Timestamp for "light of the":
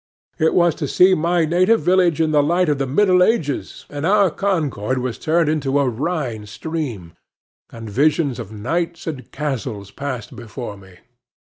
2.41-2.87